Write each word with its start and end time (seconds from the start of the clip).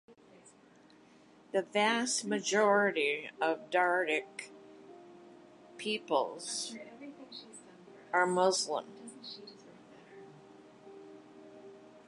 The 1.51 1.61
vast 1.61 2.25
majority 2.25 3.29
of 3.39 3.69
Dardic 3.69 4.49
peoples 5.77 6.75
are 8.11 8.25
Muslim. 8.25 8.87